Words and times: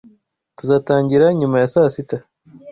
Tuzatangira 0.57 1.25
nyuma 1.39 1.55
ya 1.61 1.67
saa 1.73 1.93
sita. 1.95 2.17